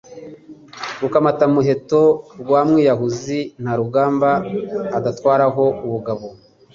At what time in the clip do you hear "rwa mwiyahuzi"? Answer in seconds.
2.41-3.39